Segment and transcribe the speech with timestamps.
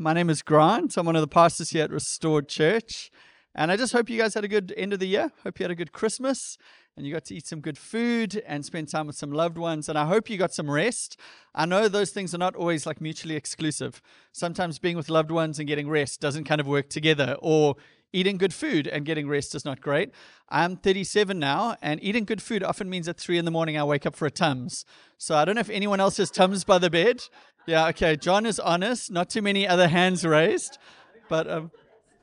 [0.00, 0.96] My name is Grant.
[0.96, 3.10] I'm one of the pastors here at Restored Church.
[3.52, 5.32] And I just hope you guys had a good end of the year.
[5.42, 6.56] Hope you had a good Christmas
[6.96, 9.88] and you got to eat some good food and spend time with some loved ones.
[9.88, 11.18] And I hope you got some rest.
[11.52, 14.00] I know those things are not always like mutually exclusive.
[14.30, 17.74] Sometimes being with loved ones and getting rest doesn't kind of work together, or
[18.12, 20.10] eating good food and getting rest is not great.
[20.48, 23.84] I'm 37 now, and eating good food often means at three in the morning I
[23.84, 24.84] wake up for a Tums.
[25.18, 27.22] So I don't know if anyone else has Tums by the bed.
[27.68, 28.16] Yeah, okay.
[28.16, 29.10] John is honest.
[29.10, 30.78] Not too many other hands raised.
[31.28, 31.70] But um,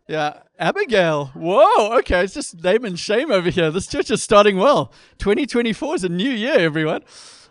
[0.08, 1.28] yeah, Abigail.
[1.36, 2.24] Whoa, okay.
[2.24, 3.70] It's just name and shame over here.
[3.70, 4.92] This church is starting well.
[5.20, 7.04] 2024 is a new year, everyone.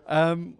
[0.09, 0.55] Um,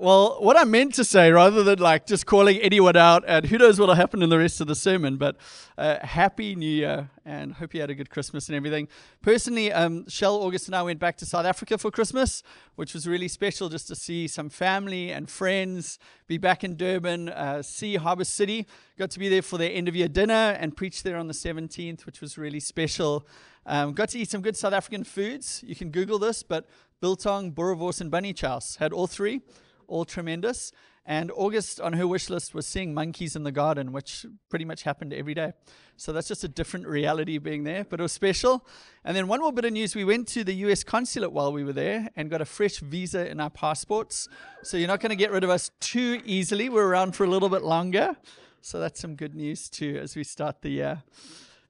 [0.00, 3.58] well, what I meant to say, rather than like just calling anyone out, and who
[3.58, 5.36] knows what'll happen in the rest of the sermon, but
[5.76, 8.88] uh, happy New Year, and hope you had a good Christmas and everything.
[9.20, 12.42] Personally, um, Shell, August, and I went back to South Africa for Christmas,
[12.76, 17.28] which was really special, just to see some family and friends, be back in Durban,
[17.28, 18.66] uh, see Harbour City.
[18.98, 21.34] Got to be there for their end of year dinner and preach there on the
[21.34, 23.26] 17th, which was really special.
[23.66, 25.62] Um, got to eat some good South African foods.
[25.66, 26.66] You can Google this, but
[27.02, 28.76] biltong, boerewors, and bunny chows.
[28.76, 29.42] Had all three
[29.90, 30.72] all tremendous.
[31.06, 34.82] And August on her wish list was seeing monkeys in the garden, which pretty much
[34.84, 35.52] happened every day.
[35.96, 38.66] So that's just a different reality being there, but it was special.
[39.04, 41.64] And then one more bit of news we went to the US consulate while we
[41.64, 44.28] were there and got a fresh visa in our passports.
[44.62, 46.68] So you're not going to get rid of us too easily.
[46.68, 48.16] We're around for a little bit longer.
[48.60, 51.02] So that's some good news too as we start the year.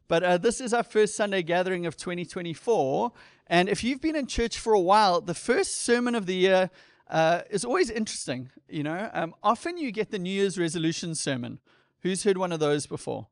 [0.09, 3.13] But uh, this is our first Sunday gathering of 2024.
[3.47, 6.71] And if you've been in church for a while, the first sermon of the year
[7.11, 8.51] uh, is always interesting.
[8.69, 11.59] You know, um, often you get the New Year's resolution sermon.
[12.03, 13.27] Who's heard one of those before?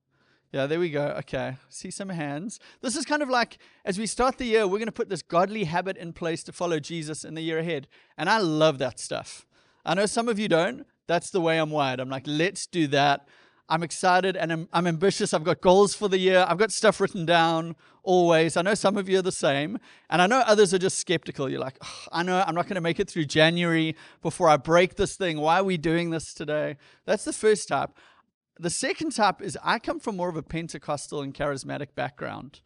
[0.53, 1.09] Yeah, there we go.
[1.19, 2.59] Okay, see some hands.
[2.81, 5.23] This is kind of like as we start the year, we're going to put this
[5.23, 7.87] godly habit in place to follow Jesus in the year ahead.
[8.17, 9.47] And I love that stuff.
[9.85, 10.87] I know some of you don't.
[11.07, 12.01] That's the way I'm wired.
[12.01, 13.29] I'm like, let's do that.
[13.69, 15.35] I'm excited and I'm, I'm, ambitious.
[15.35, 16.47] I've got goals for the year.
[16.49, 18.57] I've got stuff written down always.
[18.57, 19.79] I know some of you are the same.
[20.09, 21.51] And I know others are just skeptical.
[21.51, 21.79] You're like,
[22.13, 25.39] I know I'm not going to make it through January before I break this thing.
[25.39, 26.77] Why are we doing this today?
[27.05, 27.91] That's the first type.
[28.59, 32.61] The second type is I come from more of a Pentecostal and charismatic background.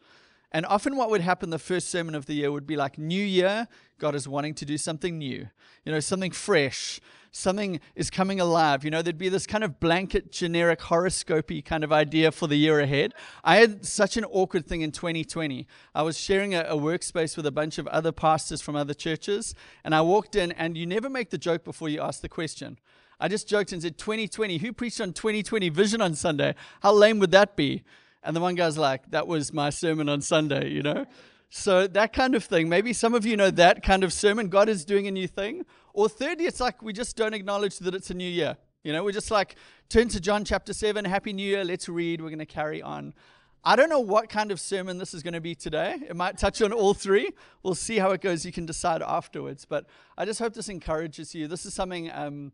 [0.52, 3.24] And often, what would happen the first sermon of the year would be like, New
[3.24, 3.68] Year,
[3.98, 5.48] God is wanting to do something new,
[5.84, 8.84] you know, something fresh, something is coming alive.
[8.84, 12.56] You know, there'd be this kind of blanket, generic, horoscopy kind of idea for the
[12.56, 13.14] year ahead.
[13.42, 15.66] I had such an awkward thing in 2020.
[15.94, 19.54] I was sharing a, a workspace with a bunch of other pastors from other churches,
[19.84, 22.78] and I walked in, and you never make the joke before you ask the question.
[23.18, 26.54] I just joked and said, 2020, who preached on 2020 vision on Sunday?
[26.82, 27.84] How lame would that be?
[28.22, 31.06] And the one guy's like, that was my sermon on Sunday, you know?
[31.50, 32.68] So that kind of thing.
[32.68, 34.48] Maybe some of you know that kind of sermon.
[34.48, 35.66] God is doing a new thing.
[35.92, 38.56] Or thirdly, it's like we just don't acknowledge that it's a new year.
[38.84, 39.56] You know, we're just like,
[39.88, 43.14] turn to John chapter 7, Happy New Year, let's read, we're going to carry on.
[43.64, 45.98] I don't know what kind of sermon this is going to be today.
[46.08, 47.30] It might touch on all three.
[47.62, 48.44] We'll see how it goes.
[48.44, 49.64] You can decide afterwards.
[49.64, 49.86] But
[50.18, 51.46] I just hope this encourages you.
[51.46, 52.50] This is something um,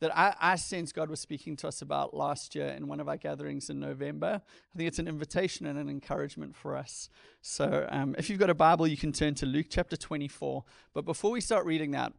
[0.00, 3.08] that I, I sense God was speaking to us about last year in one of
[3.08, 4.40] our gatherings in November.
[4.74, 7.08] I think it's an invitation and an encouragement for us.
[7.42, 10.64] So um, if you've got a Bible, you can turn to Luke chapter 24.
[10.94, 12.12] But before we start reading that,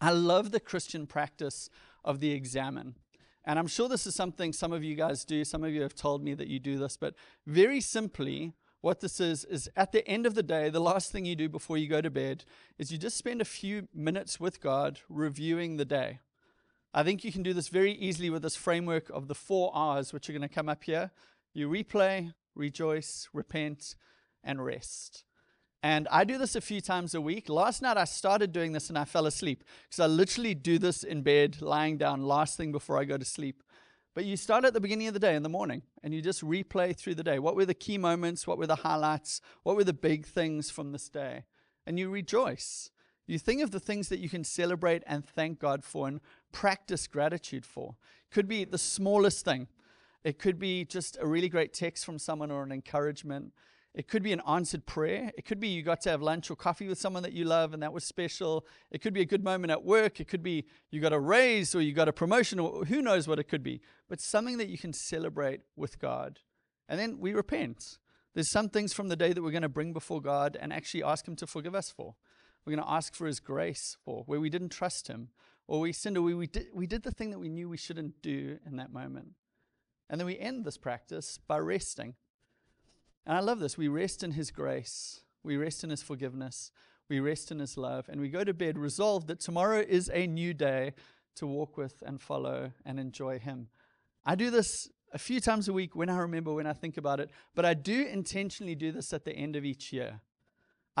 [0.00, 1.70] I love the Christian practice
[2.04, 2.96] of the examen.
[3.44, 5.44] And I'm sure this is something some of you guys do.
[5.44, 6.96] Some of you have told me that you do this.
[6.96, 7.14] But
[7.46, 11.24] very simply, what this is, is at the end of the day, the last thing
[11.24, 12.44] you do before you go to bed
[12.78, 16.18] is you just spend a few minutes with God reviewing the day.
[16.92, 20.12] I think you can do this very easily with this framework of the four R's,
[20.12, 21.12] which are going to come up here.
[21.54, 23.94] You replay, rejoice, repent,
[24.42, 25.24] and rest.
[25.82, 27.48] And I do this a few times a week.
[27.48, 31.02] Last night I started doing this and I fell asleep because I literally do this
[31.02, 33.62] in bed, lying down, last thing before I go to sleep.
[34.14, 36.44] But you start at the beginning of the day in the morning and you just
[36.44, 37.38] replay through the day.
[37.38, 38.46] What were the key moments?
[38.46, 39.40] What were the highlights?
[39.62, 41.44] What were the big things from this day?
[41.86, 42.90] And you rejoice.
[43.30, 46.20] You think of the things that you can celebrate and thank God for and
[46.50, 47.94] practice gratitude for.
[48.32, 49.68] Could be the smallest thing.
[50.24, 53.52] It could be just a really great text from someone or an encouragement.
[53.94, 55.30] It could be an answered prayer.
[55.38, 57.72] It could be you got to have lunch or coffee with someone that you love
[57.72, 58.66] and that was special.
[58.90, 60.18] It could be a good moment at work.
[60.18, 63.28] It could be you got a raise or you got a promotion or who knows
[63.28, 63.80] what it could be.
[64.08, 66.40] But something that you can celebrate with God.
[66.88, 67.98] And then we repent.
[68.34, 71.04] There's some things from the day that we're going to bring before God and actually
[71.04, 72.16] ask Him to forgive us for.
[72.64, 75.28] We're going to ask for His grace for where we didn't trust Him
[75.66, 77.76] or we sinned or we, we, did, we did the thing that we knew we
[77.76, 79.28] shouldn't do in that moment.
[80.10, 82.14] And then we end this practice by resting.
[83.24, 83.78] And I love this.
[83.78, 86.72] We rest in His grace, we rest in His forgiveness,
[87.08, 90.26] we rest in His love, and we go to bed resolved that tomorrow is a
[90.26, 90.94] new day
[91.36, 93.68] to walk with and follow and enjoy Him.
[94.24, 97.20] I do this a few times a week when I remember, when I think about
[97.20, 100.20] it, but I do intentionally do this at the end of each year.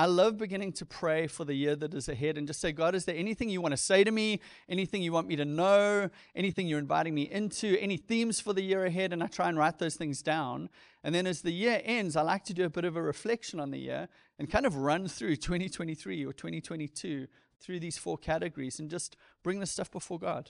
[0.00, 2.94] I love beginning to pray for the year that is ahead and just say, God,
[2.94, 4.40] is there anything you want to say to me?
[4.66, 6.08] Anything you want me to know?
[6.34, 7.76] Anything you're inviting me into?
[7.78, 9.12] Any themes for the year ahead?
[9.12, 10.70] And I try and write those things down.
[11.04, 13.60] And then as the year ends, I like to do a bit of a reflection
[13.60, 14.08] on the year
[14.38, 17.26] and kind of run through 2023 or 2022
[17.60, 20.48] through these four categories and just bring the stuff before God.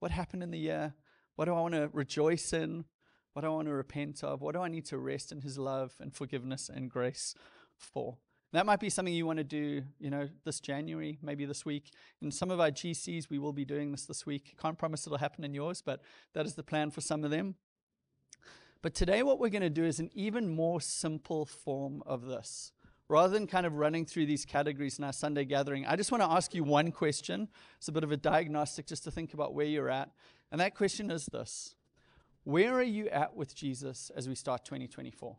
[0.00, 0.92] What happened in the year?
[1.36, 2.84] What do I want to rejoice in?
[3.32, 4.42] What do I want to repent of?
[4.42, 7.34] What do I need to rest in His love and forgiveness and grace
[7.78, 8.18] for?
[8.52, 11.92] That might be something you want to do, you know, this January, maybe this week.
[12.20, 14.56] In some of our GCs, we will be doing this this week.
[14.60, 16.02] Can't promise it'll happen in yours, but
[16.32, 17.54] that is the plan for some of them.
[18.82, 22.72] But today, what we're going to do is an even more simple form of this.
[23.08, 26.22] Rather than kind of running through these categories in our Sunday gathering, I just want
[26.22, 27.48] to ask you one question.
[27.76, 30.10] It's a bit of a diagnostic just to think about where you're at.
[30.50, 31.76] And that question is this
[32.44, 35.36] Where are you at with Jesus as we start 2024?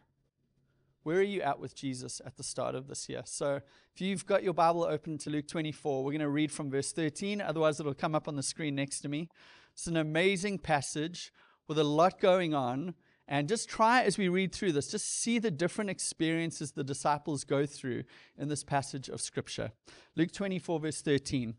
[1.03, 3.23] Where are you at with Jesus at the start of this year?
[3.25, 3.61] So,
[3.93, 6.91] if you've got your Bible open to Luke 24, we're going to read from verse
[6.91, 7.41] 13.
[7.41, 9.27] Otherwise, it'll come up on the screen next to me.
[9.73, 11.33] It's an amazing passage
[11.67, 12.93] with a lot going on.
[13.27, 17.45] And just try as we read through this, just see the different experiences the disciples
[17.45, 18.03] go through
[18.37, 19.71] in this passage of Scripture.
[20.15, 21.55] Luke 24, verse 13.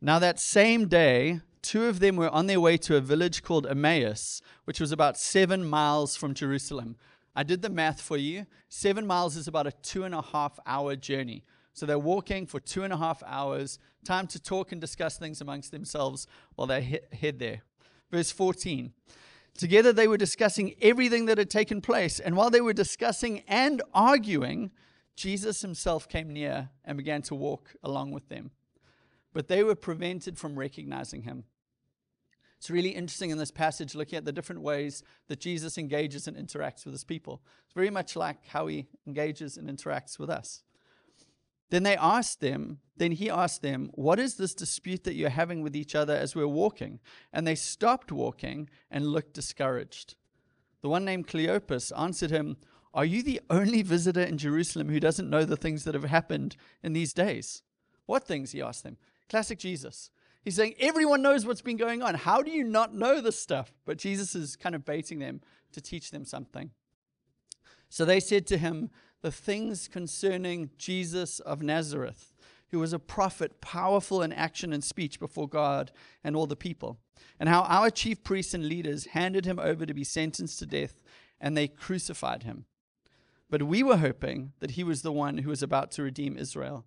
[0.00, 3.66] Now, that same day, two of them were on their way to a village called
[3.66, 6.96] Emmaus, which was about seven miles from Jerusalem.
[7.36, 8.46] I did the math for you.
[8.68, 11.44] Seven miles is about a two and a half hour journey.
[11.72, 15.40] So they're walking for two and a half hours, time to talk and discuss things
[15.40, 17.62] amongst themselves while they he- head there.
[18.10, 18.92] Verse 14.
[19.56, 22.20] Together they were discussing everything that had taken place.
[22.20, 24.70] And while they were discussing and arguing,
[25.16, 28.52] Jesus himself came near and began to walk along with them.
[29.32, 31.44] But they were prevented from recognizing him.
[32.64, 36.34] It's really interesting in this passage looking at the different ways that Jesus engages and
[36.34, 37.42] interacts with his people.
[37.66, 40.62] It's very much like how he engages and interacts with us.
[41.68, 45.60] Then they asked them, then he asked them, What is this dispute that you're having
[45.60, 47.00] with each other as we're walking?
[47.34, 50.14] And they stopped walking and looked discouraged.
[50.80, 52.56] The one named Cleopas answered him,
[52.94, 56.56] Are you the only visitor in Jerusalem who doesn't know the things that have happened
[56.82, 57.62] in these days?
[58.06, 58.52] What things?
[58.52, 58.96] He asked them.
[59.28, 60.10] Classic Jesus.
[60.44, 62.14] He's saying, everyone knows what's been going on.
[62.14, 63.72] How do you not know this stuff?
[63.86, 65.40] But Jesus is kind of baiting them
[65.72, 66.70] to teach them something.
[67.88, 68.90] So they said to him,
[69.22, 72.34] The things concerning Jesus of Nazareth,
[72.68, 75.92] who was a prophet, powerful in action and speech before God
[76.22, 76.98] and all the people,
[77.40, 81.00] and how our chief priests and leaders handed him over to be sentenced to death,
[81.40, 82.66] and they crucified him.
[83.48, 86.84] But we were hoping that he was the one who was about to redeem Israel.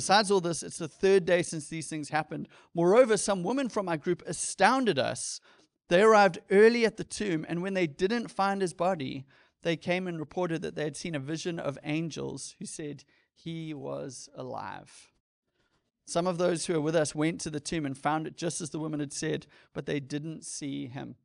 [0.00, 2.48] Besides all this, it's the third day since these things happened.
[2.72, 5.42] Moreover, some women from our group astounded us.
[5.88, 9.26] They arrived early at the tomb, and when they didn't find his body,
[9.60, 13.04] they came and reported that they had seen a vision of angels who said
[13.34, 15.12] he was alive.
[16.06, 18.62] Some of those who were with us went to the tomb and found it just
[18.62, 21.16] as the woman had said, but they didn't see him.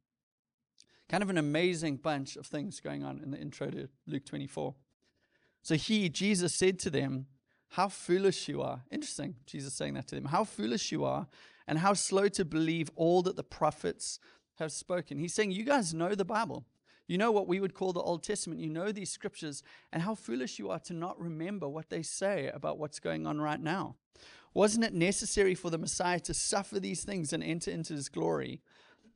[1.07, 4.75] Kind of an amazing bunch of things going on in the intro to Luke 24.
[5.61, 7.27] So he, Jesus, said to them,
[7.69, 8.81] how foolish you are.
[8.91, 10.25] Interesting, Jesus saying that to them.
[10.25, 11.27] How foolish you are,
[11.67, 14.19] and how slow to believe all that the prophets
[14.59, 15.17] have spoken.
[15.17, 16.65] He's saying, You guys know the Bible.
[17.07, 18.59] You know what we would call the Old Testament.
[18.59, 19.61] You know these scriptures,
[19.91, 23.39] and how foolish you are to not remember what they say about what's going on
[23.39, 23.95] right now.
[24.53, 28.61] Wasn't it necessary for the Messiah to suffer these things and enter into his glory?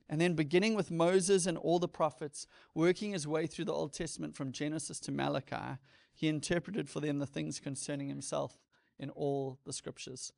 [0.08, 3.92] And then, beginning with Moses and all the prophets, working his way through the Old
[3.92, 5.78] Testament from Genesis to Malachi,
[6.20, 8.58] he interpreted for them the things concerning himself
[8.98, 10.34] in all the scriptures.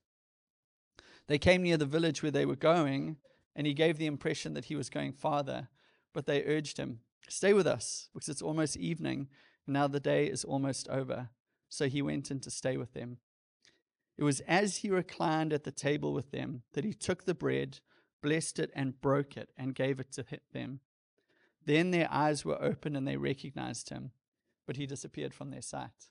[1.26, 3.16] They came near the village where they were going,
[3.56, 5.70] and he gave the impression that he was going farther,
[6.14, 9.26] but they urged him, Stay with us, because it's almost evening,
[9.66, 11.30] and now the day is almost over.
[11.68, 13.18] So he went in to stay with them.
[14.16, 17.80] It was as he reclined at the table with them that he took the bread,
[18.22, 20.78] blessed it, and broke it, and gave it to them.
[21.64, 24.12] Then their eyes were opened and they recognized him
[24.66, 26.08] but he disappeared from their sight.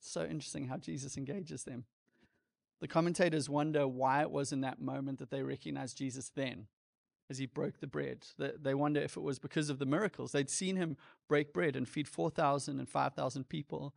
[0.00, 1.84] So interesting how Jesus engages them.
[2.80, 6.66] The commentators wonder why it was in that moment that they recognized Jesus then,
[7.30, 8.26] as he broke the bread.
[8.36, 10.32] They wonder if it was because of the miracles.
[10.32, 10.96] They'd seen him
[11.28, 13.94] break bread and feed 4,000 and 5,000 people.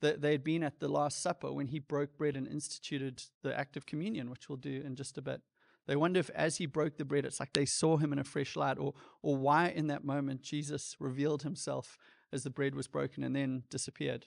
[0.00, 3.54] That they had been at the Last Supper when he broke bread and instituted the
[3.58, 5.42] act of communion, which we'll do in just a bit.
[5.86, 8.24] They wonder if as he broke the bread, it's like they saw him in a
[8.24, 11.98] fresh light, or, or why in that moment Jesus revealed himself
[12.32, 14.26] as the bread was broken and then disappeared.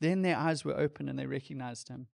[0.00, 2.06] Then their eyes were opened and they recognized him.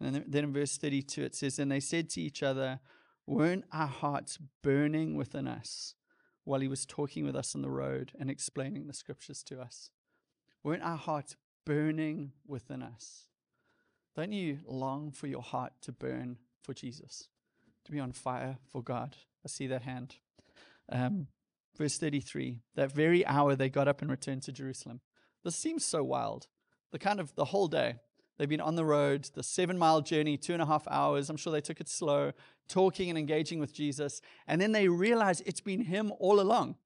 [0.00, 2.80] And then in verse 32 it says, And they said to each other,
[3.26, 5.94] Weren't our hearts burning within us
[6.44, 9.90] while he was talking with us on the road and explaining the scriptures to us?
[10.62, 13.26] Weren't our hearts burning within us?
[14.16, 17.28] Don't you long for your heart to burn for Jesus,
[17.84, 19.16] to be on fire for God?
[19.44, 20.16] I see that hand.
[20.90, 21.28] Um,
[21.80, 25.00] verse 33 That very hour they got up and returned to Jerusalem.
[25.42, 26.46] This seems so wild.
[26.92, 27.96] The kind of the whole day.
[28.36, 31.28] They've been on the road, the seven mile journey, two and a half hours.
[31.28, 32.32] I'm sure they took it slow,
[32.68, 34.20] talking and engaging with Jesus.
[34.46, 36.76] And then they realize it's been Him all along.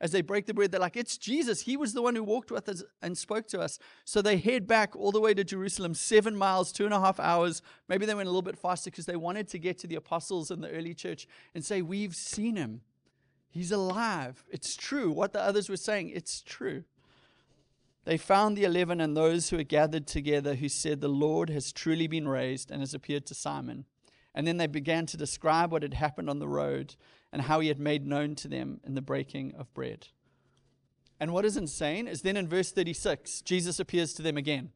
[0.00, 1.62] As they break the bread, they're like, It's Jesus.
[1.62, 3.78] He was the one who walked with us and spoke to us.
[4.04, 7.20] So they head back all the way to Jerusalem, seven miles, two and a half
[7.20, 7.60] hours.
[7.88, 10.50] Maybe they went a little bit faster because they wanted to get to the apostles
[10.50, 12.80] in the early church and say, We've seen Him.
[13.48, 14.44] He's alive.
[14.50, 15.10] It's true.
[15.10, 16.84] What the others were saying, it's true.
[18.04, 21.72] They found the eleven and those who had gathered together who said, The Lord has
[21.72, 23.84] truly been raised and has appeared to Simon.
[24.34, 26.94] And then they began to describe what had happened on the road
[27.32, 30.08] and how he had made known to them in the breaking of bread.
[31.20, 34.70] And what is insane is then in verse 36, Jesus appears to them again.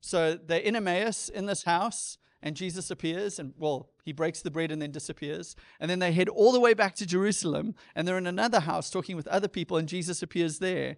[0.00, 4.50] So they're in Emmaus in this house, and Jesus appears, and well, he breaks the
[4.50, 5.56] bread and then disappears.
[5.80, 8.90] And then they head all the way back to Jerusalem, and they're in another house
[8.90, 10.96] talking with other people, and Jesus appears there.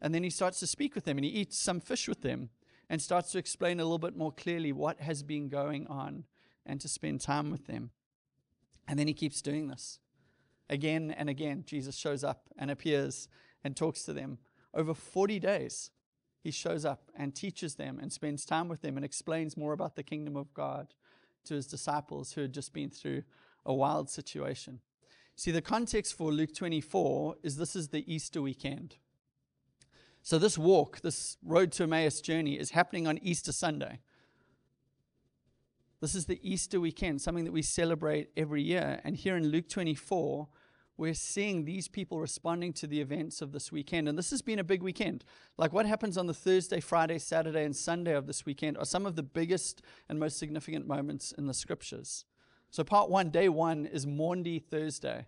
[0.00, 2.50] And then he starts to speak with them and he eats some fish with them
[2.88, 6.24] and starts to explain a little bit more clearly what has been going on
[6.64, 7.90] and to spend time with them.
[8.86, 9.98] And then he keeps doing this.
[10.68, 13.28] Again and again, Jesus shows up and appears
[13.64, 14.38] and talks to them.
[14.74, 15.90] Over 40 days,
[16.46, 19.96] he shows up and teaches them and spends time with them and explains more about
[19.96, 20.94] the kingdom of God
[21.44, 23.24] to his disciples who had just been through
[23.64, 24.78] a wild situation.
[25.34, 28.94] See, the context for Luke 24 is this is the Easter weekend.
[30.22, 33.98] So, this walk, this road to Emmaus journey, is happening on Easter Sunday.
[36.00, 39.00] This is the Easter weekend, something that we celebrate every year.
[39.02, 40.46] And here in Luke 24,
[40.98, 44.08] we're seeing these people responding to the events of this weekend.
[44.08, 45.24] And this has been a big weekend.
[45.58, 49.04] Like what happens on the Thursday, Friday, Saturday, and Sunday of this weekend are some
[49.04, 52.24] of the biggest and most significant moments in the scriptures.
[52.70, 55.26] So, part one, day one, is Maundy Thursday.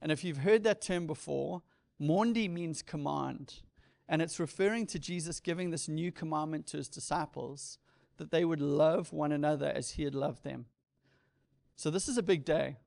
[0.00, 1.62] And if you've heard that term before,
[1.98, 3.54] Maundy means command.
[4.08, 7.78] And it's referring to Jesus giving this new commandment to his disciples
[8.16, 10.66] that they would love one another as he had loved them.
[11.76, 12.78] So, this is a big day.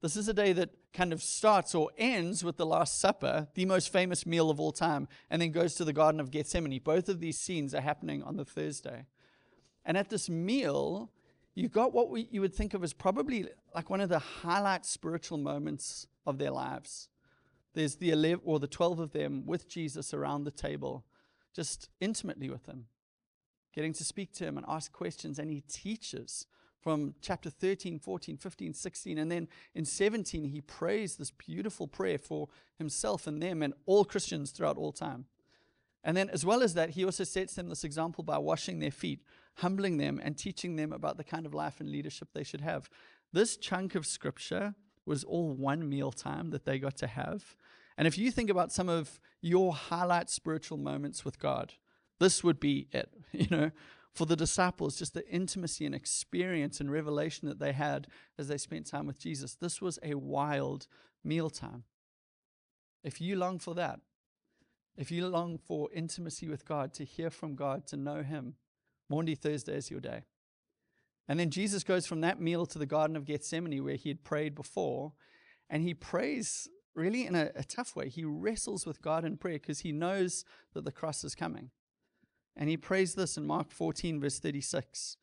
[0.00, 3.64] This is a day that kind of starts or ends with the Last Supper, the
[3.64, 6.80] most famous meal of all time, and then goes to the Garden of Gethsemane.
[6.84, 9.06] Both of these scenes are happening on the Thursday.
[9.84, 11.10] And at this meal,
[11.54, 14.86] you got what we, you would think of as probably like one of the highlight
[14.86, 17.08] spiritual moments of their lives.
[17.74, 21.04] There's the 11 or the 12 of them with Jesus around the table,
[21.54, 22.86] just intimately with him,
[23.74, 25.38] getting to speak to him and ask questions.
[25.38, 26.46] And he teaches
[26.82, 29.18] from chapter 13, 14, 15, 16.
[29.18, 34.04] And then in 17, he prays this beautiful prayer for himself and them and all
[34.04, 35.26] Christians throughout all time.
[36.04, 38.90] And then, as well as that, he also sets them this example by washing their
[38.90, 39.20] feet,
[39.58, 42.90] humbling them, and teaching them about the kind of life and leadership they should have.
[43.32, 44.74] This chunk of scripture
[45.06, 47.56] was all one meal time that they got to have.
[47.96, 51.74] And if you think about some of your highlight spiritual moments with God,
[52.18, 53.10] this would be it.
[53.32, 53.70] You know,
[54.14, 58.06] for the disciples, just the intimacy and experience and revelation that they had
[58.38, 59.54] as they spent time with Jesus.
[59.54, 60.86] This was a wild
[61.24, 61.84] mealtime.
[63.02, 64.00] If you long for that,
[64.96, 68.56] if you long for intimacy with God, to hear from God, to know Him,
[69.08, 70.24] Maundy Thursday is your day.
[71.28, 74.24] And then Jesus goes from that meal to the Garden of Gethsemane where he had
[74.24, 75.12] prayed before,
[75.70, 78.08] and he prays really in a, a tough way.
[78.08, 81.70] He wrestles with God in prayer because he knows that the cross is coming.
[82.56, 85.16] And he prays this in Mark 14, verse 36.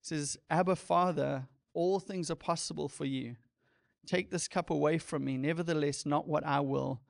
[0.00, 3.36] He says, Abba, Father, all things are possible for you.
[4.06, 5.36] Take this cup away from me.
[5.36, 7.00] Nevertheless, not what I will,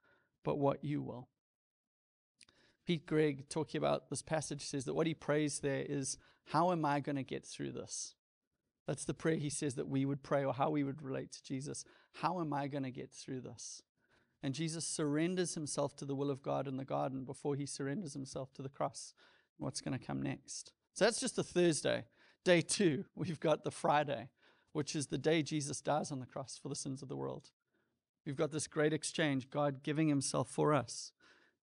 [0.44, 1.28] but what you will.
[2.86, 6.84] Pete Greig, talking about this passage, says that what he prays there is, How am
[6.84, 8.14] I going to get through this?
[8.86, 11.42] That's the prayer he says that we would pray or how we would relate to
[11.42, 11.84] Jesus.
[12.14, 13.82] How am I going to get through this?
[14.42, 18.12] And Jesus surrenders himself to the will of God in the garden before he surrenders
[18.12, 19.12] himself to the cross.
[19.58, 20.72] What's going to come next?
[20.92, 22.04] So that's just the Thursday.
[22.44, 24.28] Day two, we've got the Friday,
[24.72, 27.50] which is the day Jesus dies on the cross for the sins of the world.
[28.24, 31.12] We've got this great exchange, God giving himself for us,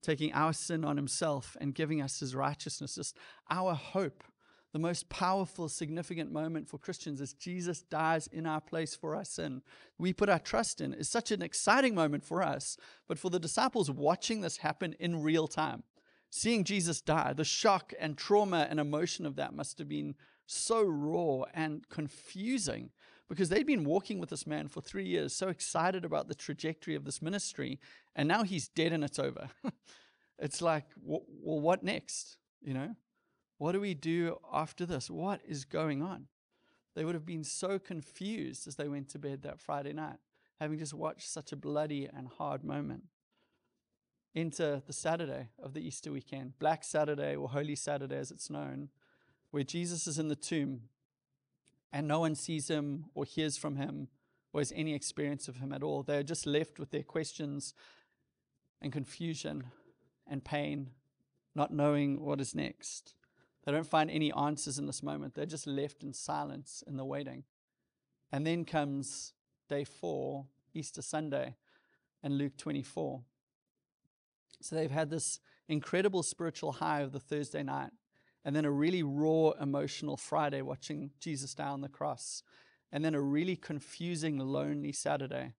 [0.02, 3.18] taking our sin on himself and giving us his righteousness, just
[3.50, 4.24] our hope
[4.74, 9.24] the most powerful, significant moment for Christians is Jesus dies in our place for our
[9.24, 9.62] sin.
[10.00, 10.94] We put our trust in.
[10.94, 12.76] It's such an exciting moment for us,
[13.08, 15.84] but for the disciples watching this happen in real time,
[16.36, 20.16] seeing Jesus die, the shock and trauma and emotion of that must have been
[20.48, 22.90] so raw and confusing
[23.30, 26.96] because they'd been walking with this man for three years, so excited about the trajectory
[26.96, 27.80] of this ministry,
[28.16, 29.50] and now he's dead and it's over.
[30.40, 32.38] it's like, well, what next?
[32.63, 32.96] You know,
[33.60, 35.12] what do we do after this?
[35.12, 36.25] What is going on?
[36.96, 40.18] They would have been so confused as they went to bed that Friday night,
[40.60, 43.04] having just watched such a bloody and hard moment.
[44.36, 48.90] Into the Saturday of the Easter weekend, Black Saturday or Holy Saturday as it's known,
[49.52, 50.90] where Jesus is in the tomb
[51.92, 54.08] and no one sees him or hears from him
[54.52, 56.02] or has any experience of him at all.
[56.02, 57.75] They're just left with their questions
[58.82, 59.66] and confusion
[60.28, 60.90] and pain,
[61.54, 63.13] not knowing what is next.
[63.63, 65.36] They don't find any answers in this moment.
[65.36, 67.44] They're just left in silence in the waiting.
[68.32, 69.34] And then comes
[69.70, 71.56] day four, Easter Sunday,
[72.24, 73.22] and Luke 24.
[74.63, 77.91] So they've had this incredible spiritual high of the Thursday night,
[78.46, 82.43] and then a really raw emotional Friday watching Jesus die on the cross,
[82.91, 85.53] and then a really confusing, lonely Saturday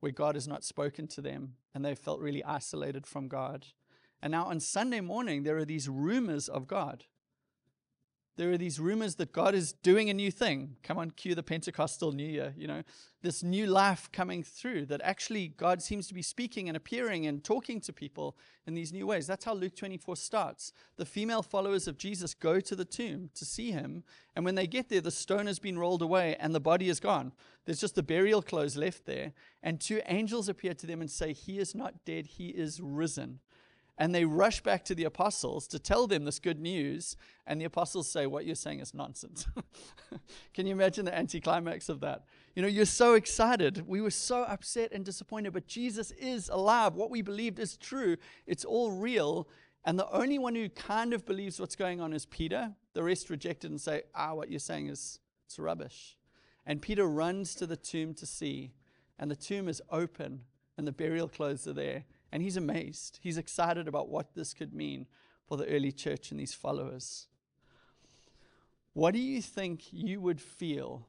[0.00, 3.66] where God has not spoken to them and they felt really isolated from God.
[4.20, 7.04] And now on Sunday morning, there are these rumors of God
[8.36, 10.76] there are these rumors that God is doing a new thing.
[10.82, 12.82] Come on, cue the Pentecostal New Year, you know,
[13.20, 17.44] this new life coming through, that actually God seems to be speaking and appearing and
[17.44, 18.36] talking to people
[18.66, 19.26] in these new ways.
[19.26, 20.72] That's how Luke 24 starts.
[20.96, 24.02] The female followers of Jesus go to the tomb to see him,
[24.34, 27.00] and when they get there, the stone has been rolled away and the body is
[27.00, 27.32] gone.
[27.64, 31.32] There's just the burial clothes left there, and two angels appear to them and say,
[31.32, 33.40] He is not dead, he is risen.
[33.98, 37.16] And they rush back to the apostles to tell them this good news.
[37.46, 39.46] And the apostles say, What you're saying is nonsense.
[40.54, 42.24] Can you imagine the anticlimax of that?
[42.54, 43.86] You know, you're so excited.
[43.86, 46.94] We were so upset and disappointed, but Jesus is alive.
[46.94, 49.48] What we believed is true, it's all real.
[49.84, 52.72] And the only one who kind of believes what's going on is Peter.
[52.94, 56.16] The rest reject it and say, Ah, what you're saying is it's rubbish.
[56.64, 58.72] And Peter runs to the tomb to see,
[59.18, 60.42] and the tomb is open,
[60.78, 62.04] and the burial clothes are there.
[62.32, 63.18] And he's amazed.
[63.22, 65.06] He's excited about what this could mean
[65.46, 67.26] for the early church and these followers.
[68.94, 71.08] What do you think you would feel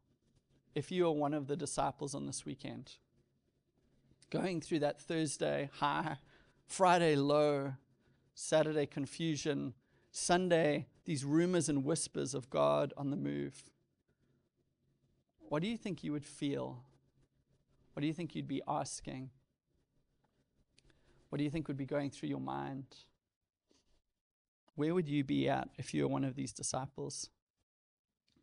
[0.76, 2.94] if you were one of the disciples on this weekend?
[4.30, 6.18] Going through that Thursday high,
[6.66, 7.74] Friday low,
[8.36, 9.74] Saturday confusion,
[10.12, 13.70] Sunday these rumors and whispers of God on the move.
[15.50, 16.84] What do you think you would feel?
[17.94, 19.30] What do you think you'd be asking?
[21.34, 22.86] What do you think would be going through your mind?
[24.76, 27.32] Where would you be at if you were one of these disciples?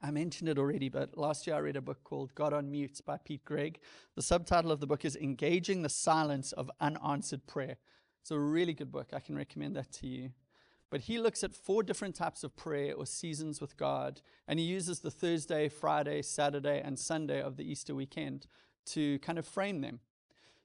[0.03, 3.01] I mentioned it already, but last year I read a book called God on Mute
[3.07, 3.79] by Pete Greig.
[4.17, 7.77] The subtitle of the book is Engaging the Silence of Unanswered Prayer.
[8.23, 9.11] It's a really good book.
[9.13, 10.31] I can recommend that to you.
[10.91, 14.65] But he looks at four different types of prayer or seasons with God, and he
[14.65, 18.49] uses the Thursday, Friday, Saturday, and Sunday of the Easter weekend
[18.87, 20.01] to kind of frame them.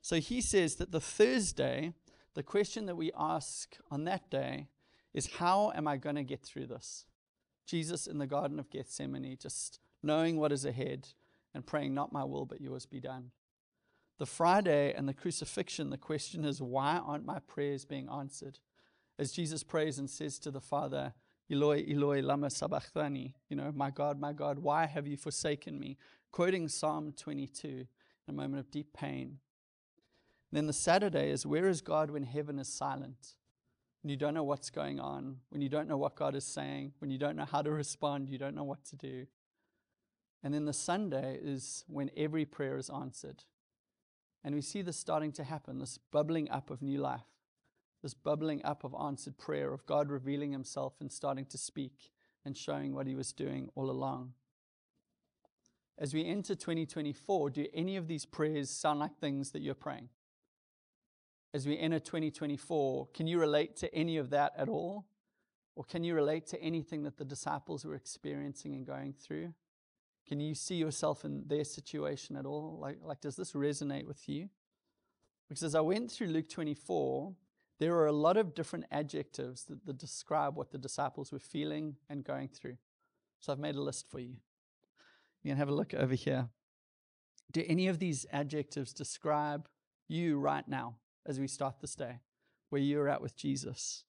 [0.02, 1.94] So he says that the Thursday
[2.36, 4.68] the question that we ask on that day
[5.14, 7.06] is how am I going to get through this?
[7.66, 11.08] Jesus in the Garden of Gethsemane, just knowing what is ahead
[11.54, 13.32] and praying, Not my will, but yours be done.
[14.18, 18.60] The Friday and the crucifixion, the question is, Why aren't my prayers being answered?
[19.18, 21.14] As Jesus prays and says to the Father,
[21.50, 25.98] Eloi, Eloi, lama sabachthani, you know, my God, my God, why have you forsaken me?
[26.32, 27.88] Quoting Psalm 22 in
[28.28, 29.40] a moment of deep pain.
[30.56, 33.36] Then the Saturday is where is God when heaven is silent?
[34.02, 36.94] When you don't know what's going on, when you don't know what God is saying,
[37.00, 39.28] when you don't know how to respond, you don't know what to do.
[40.42, 43.44] And then the Sunday is when every prayer is answered.
[44.46, 47.28] And we see this starting to happen this bubbling up of new life,
[48.02, 52.12] this bubbling up of answered prayer, of God revealing himself and starting to speak
[52.46, 54.32] and showing what he was doing all along.
[55.98, 60.08] As we enter 2024, do any of these prayers sound like things that you're praying?
[61.56, 65.06] As we enter 2024, can you relate to any of that at all?
[65.78, 69.54] Or can you relate to anything that the disciples were experiencing and going through?
[70.28, 72.78] Can you see yourself in their situation at all?
[72.82, 74.50] Like, like does this resonate with you?
[75.48, 77.34] Because as I went through Luke 24,
[77.80, 81.96] there are a lot of different adjectives that, that describe what the disciples were feeling
[82.10, 82.78] and going through.
[83.40, 84.36] So I've made a list for you.
[85.42, 86.50] You can have a look over here.
[87.54, 89.70] Do any of these adjectives describe
[90.10, 90.96] you right now?
[91.26, 92.20] As we start this day,
[92.70, 94.04] where you're at with Jesus.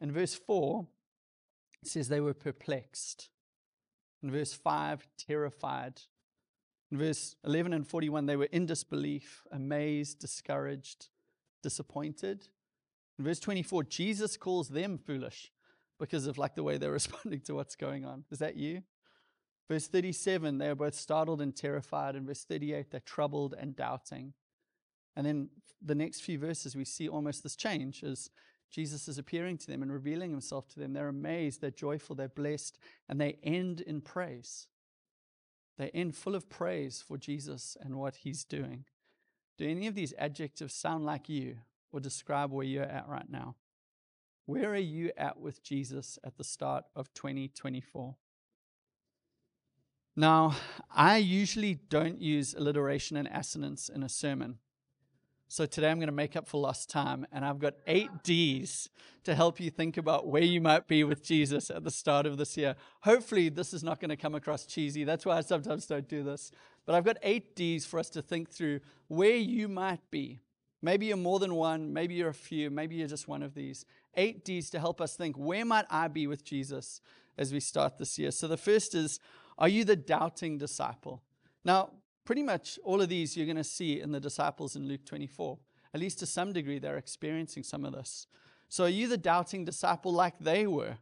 [0.00, 0.86] In verse 4,
[1.82, 3.30] it says they were perplexed.
[4.22, 6.00] In verse 5, terrified.
[6.90, 11.08] In verse 11 and 41, they were in disbelief, amazed, discouraged,
[11.62, 12.48] disappointed.
[13.18, 15.52] In verse 24, Jesus calls them foolish
[15.98, 18.24] because of like the way they're responding to what's going on.
[18.30, 18.82] Is that you?
[19.68, 22.14] Verse 37, they are both startled and terrified.
[22.14, 24.34] In verse 38, they're troubled and doubting.
[25.16, 25.48] And then
[25.82, 28.30] the next few verses, we see almost this change as
[28.70, 30.92] Jesus is appearing to them and revealing himself to them.
[30.92, 34.66] They're amazed, they're joyful, they're blessed, and they end in praise.
[35.78, 38.84] They end full of praise for Jesus and what he's doing.
[39.58, 41.56] Do any of these adjectives sound like you
[41.92, 43.56] or describe where you're at right now?
[44.46, 48.16] Where are you at with Jesus at the start of 2024?
[50.14, 50.56] Now,
[50.94, 54.58] I usually don't use alliteration and assonance in a sermon.
[55.48, 58.88] So today I'm going to make up for lost time, and I've got eight D's
[59.22, 62.36] to help you think about where you might be with Jesus at the start of
[62.36, 62.74] this year.
[63.02, 65.04] Hopefully, this is not going to come across cheesy.
[65.04, 66.50] That's why I sometimes don't do this.
[66.84, 70.40] But I've got eight D's for us to think through where you might be.
[70.82, 73.86] Maybe you're more than one, maybe you're a few, maybe you're just one of these.
[74.14, 77.00] Eight D's to help us think where might I be with Jesus
[77.38, 78.30] as we start this year.
[78.30, 79.20] So the first is,
[79.58, 81.22] are you the doubting disciple?
[81.64, 81.90] Now,
[82.26, 85.56] Pretty much all of these you're going to see in the disciples in Luke 24.
[85.94, 88.26] At least to some degree, they're experiencing some of this.
[88.68, 90.98] So, are you the doubting disciple like they were?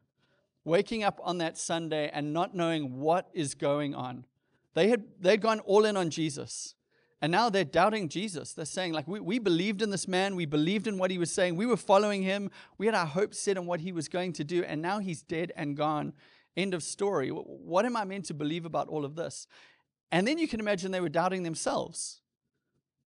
[0.64, 4.26] Waking up on that Sunday and not knowing what is going on.
[4.74, 6.74] They had they'd gone all in on Jesus.
[7.22, 8.52] And now they're doubting Jesus.
[8.52, 10.36] They're saying, like, we, we believed in this man.
[10.36, 11.56] We believed in what he was saying.
[11.56, 12.50] We were following him.
[12.76, 14.62] We had our hopes set on what he was going to do.
[14.62, 16.12] And now he's dead and gone.
[16.54, 17.30] End of story.
[17.30, 19.46] What am I meant to believe about all of this?
[20.14, 22.20] And then you can imagine they were doubting themselves.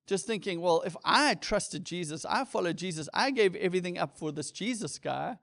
[0.07, 4.31] Just thinking, well, if I trusted Jesus, I followed Jesus, I gave everything up for
[4.31, 5.39] this Jesus guy,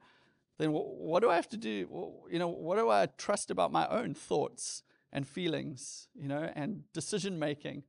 [0.59, 1.87] then what do I have to do?
[2.29, 6.83] You know, what do I trust about my own thoughts and feelings, you know, and
[6.93, 7.81] decision making?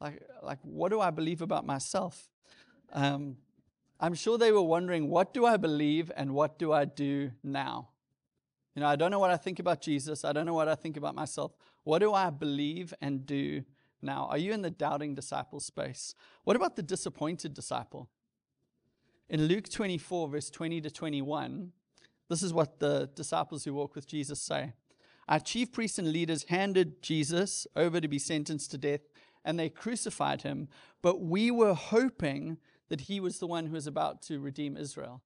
[0.00, 2.28] Like, like what do I believe about myself?
[2.92, 3.36] Um,
[4.00, 7.90] I'm sure they were wondering, what do I believe and what do I do now?
[8.74, 10.24] You know, I don't know what I think about Jesus.
[10.24, 11.52] I don't know what I think about myself.
[11.84, 13.62] What do I believe and do
[14.02, 14.28] now?
[14.30, 16.14] Are you in the doubting disciple space?
[16.44, 18.08] What about the disappointed disciple?
[19.28, 21.72] In Luke 24, verse 20 to 21,
[22.28, 24.72] this is what the disciples who walk with Jesus say.
[25.28, 29.02] Our chief priests and leaders handed Jesus over to be sentenced to death,
[29.44, 30.68] and they crucified him.
[31.02, 35.22] But we were hoping that he was the one who was about to redeem Israel.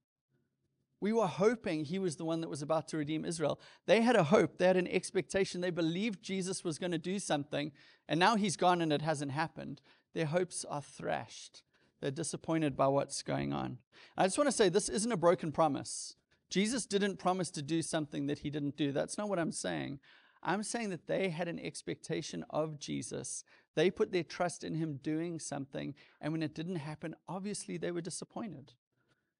[1.05, 3.61] We were hoping he was the one that was about to redeem Israel.
[3.85, 7.19] They had a hope, they had an expectation, they believed Jesus was going to do
[7.19, 7.73] something,
[8.09, 9.83] and now he's gone and it hasn't happened.
[10.15, 11.63] Their hopes are thrashed.
[12.01, 13.81] They're disappointed by what's going on.
[14.17, 16.17] I just want to say this isn't a broken promise.
[16.49, 18.91] Jesus didn't promise to do something that he didn't do.
[18.91, 20.01] That's not what I'm saying.
[20.43, 23.45] I'm saying that they had an expectation of Jesus.
[23.75, 27.91] They put their trust in him doing something, and when it didn't happen, obviously they
[27.91, 28.73] were disappointed.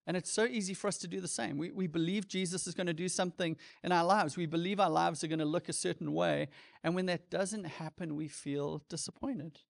[0.07, 1.57] And it's so easy for us to do the same.
[1.57, 4.37] We, we believe Jesus is going to do something in our lives.
[4.37, 6.49] We believe our lives are going to look a certain way.
[6.83, 9.61] And when that doesn't happen, we feel disappointed.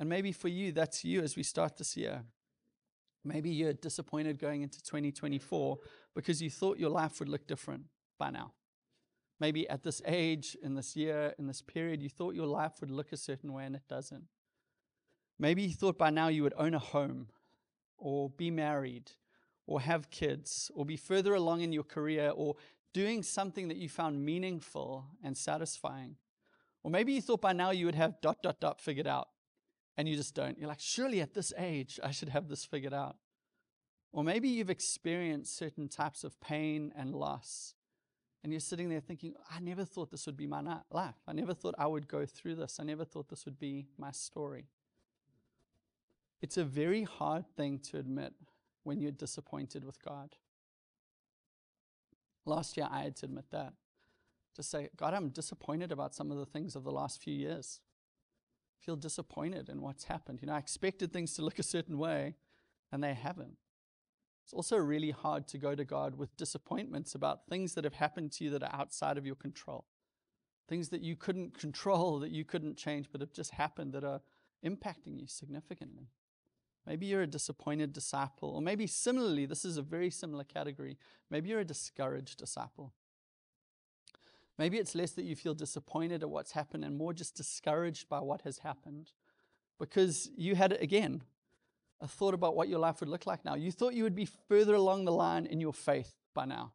[0.00, 2.24] And maybe for you, that's you as we start this year.
[3.24, 5.78] Maybe you're disappointed going into 2024
[6.16, 7.84] because you thought your life would look different
[8.18, 8.52] by now.
[9.38, 12.90] Maybe at this age, in this year, in this period, you thought your life would
[12.90, 14.24] look a certain way and it doesn't.
[15.38, 17.28] Maybe you thought by now you would own a home
[18.02, 19.12] or be married
[19.66, 22.56] or have kids or be further along in your career or
[22.92, 26.16] doing something that you found meaningful and satisfying.
[26.82, 29.28] Or maybe you thought by now you would have dot, dot, dot figured out
[29.96, 30.58] and you just don't.
[30.58, 33.16] You're like, surely at this age I should have this figured out.
[34.12, 37.74] Or maybe you've experienced certain types of pain and loss.
[38.42, 40.60] And you're sitting there thinking, I never thought this would be my
[40.90, 41.14] life.
[41.28, 42.80] I never thought I would go through this.
[42.80, 44.66] I never thought this would be my story.
[46.42, 48.34] It's a very hard thing to admit
[48.82, 50.34] when you're disappointed with God.
[52.44, 53.74] Last year, I had to admit that.
[54.56, 57.80] To say, God, I'm disappointed about some of the things of the last few years.
[58.76, 60.40] I feel disappointed in what's happened.
[60.42, 62.34] You know, I expected things to look a certain way,
[62.90, 63.56] and they haven't.
[64.44, 68.32] It's also really hard to go to God with disappointments about things that have happened
[68.32, 69.86] to you that are outside of your control.
[70.68, 74.20] Things that you couldn't control, that you couldn't change, but have just happened that are
[74.66, 76.08] impacting you significantly.
[76.86, 80.98] Maybe you're a disappointed disciple, or maybe similarly, this is a very similar category.
[81.30, 82.92] Maybe you're a discouraged disciple.
[84.58, 88.20] Maybe it's less that you feel disappointed at what's happened and more just discouraged by
[88.20, 89.12] what has happened
[89.78, 91.22] because you had, again,
[92.00, 93.54] a thought about what your life would look like now.
[93.54, 96.72] You thought you would be further along the line in your faith by now.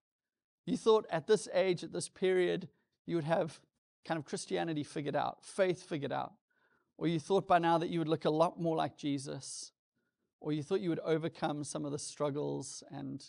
[0.66, 2.70] You thought at this age, at this period,
[3.06, 3.60] you would have
[4.06, 6.34] kind of Christianity figured out, faith figured out.
[6.98, 9.72] Or you thought by now that you would look a lot more like Jesus
[10.40, 13.24] or you thought you would overcome some of the struggles and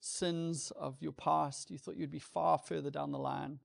[0.00, 1.70] sins of your past.
[1.70, 3.58] You thought you'd be far further down the line.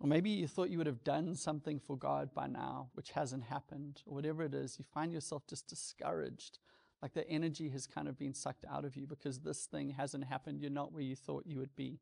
[0.00, 3.44] Or maybe you thought you would have done something for God by now, which hasn't
[3.44, 4.78] happened, or whatever it is.
[4.78, 6.58] You find yourself just discouraged,
[7.02, 10.24] like the energy has kind of been sucked out of you because this thing hasn't
[10.24, 10.60] happened.
[10.60, 11.98] You're not where you thought you would be.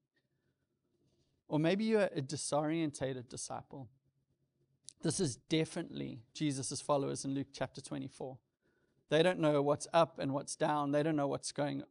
[1.49, 3.89] Or maybe you're a disorientated disciple.
[5.03, 8.37] This is definitely Jesus' followers in Luke chapter 24.
[9.09, 10.93] They don't know what's up and what's down.
[10.93, 11.83] They don't know what's going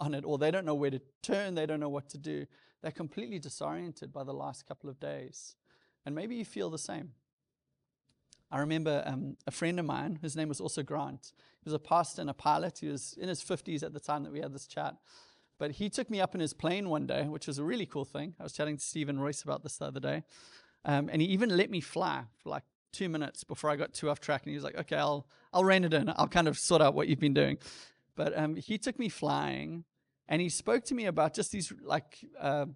[0.00, 0.38] on at all.
[0.38, 1.54] They don't know where to turn.
[1.54, 2.46] They don't know what to do.
[2.82, 5.56] They're completely disoriented by the last couple of days.
[6.04, 7.12] And maybe you feel the same.
[8.50, 11.32] I remember um, a friend of mine, his name was also Grant.
[11.62, 12.78] He was a pastor and a pilot.
[12.78, 14.96] He was in his 50s at the time that we had this chat.
[15.58, 18.04] But he took me up in his plane one day, which was a really cool
[18.04, 18.34] thing.
[18.38, 20.24] I was chatting to Stephen Royce about this the other day.
[20.84, 24.08] Um, and he even let me fly for like two minutes before I got too
[24.08, 24.42] off track.
[24.44, 26.12] And he was like, okay, I'll, I'll rein it in.
[26.16, 27.58] I'll kind of sort out what you've been doing.
[28.16, 29.84] But um, he took me flying
[30.28, 32.66] and he spoke to me about just these like uh,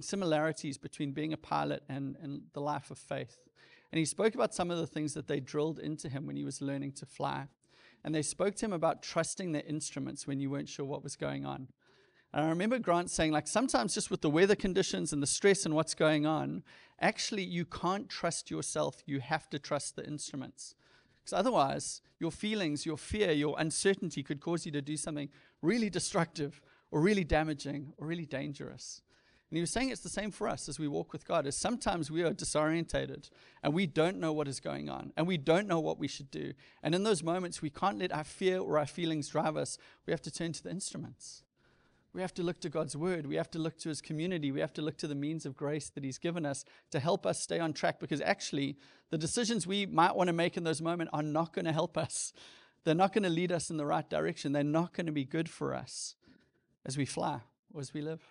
[0.00, 3.38] similarities between being a pilot and, and the life of faith.
[3.92, 6.44] And he spoke about some of the things that they drilled into him when he
[6.44, 7.46] was learning to fly.
[8.02, 11.14] And they spoke to him about trusting the instruments when you weren't sure what was
[11.14, 11.68] going on.
[12.34, 15.66] And I remember Grant saying, like, sometimes just with the weather conditions and the stress
[15.66, 16.62] and what's going on,
[17.00, 19.02] actually, you can't trust yourself.
[19.04, 20.74] You have to trust the instruments.
[21.22, 25.28] Because otherwise, your feelings, your fear, your uncertainty could cause you to do something
[25.60, 29.02] really destructive or really damaging or really dangerous.
[29.50, 31.54] And he was saying it's the same for us as we walk with God, is
[31.54, 33.28] sometimes we are disorientated
[33.62, 36.30] and we don't know what is going on and we don't know what we should
[36.30, 36.54] do.
[36.82, 39.76] And in those moments, we can't let our fear or our feelings drive us.
[40.06, 41.42] We have to turn to the instruments.
[42.14, 43.26] We have to look to God's word.
[43.26, 44.52] We have to look to his community.
[44.52, 47.24] We have to look to the means of grace that he's given us to help
[47.24, 48.76] us stay on track because actually,
[49.10, 51.96] the decisions we might want to make in those moments are not going to help
[51.96, 52.34] us.
[52.84, 54.52] They're not going to lead us in the right direction.
[54.52, 56.16] They're not going to be good for us
[56.84, 57.40] as we fly
[57.72, 58.22] or as we live.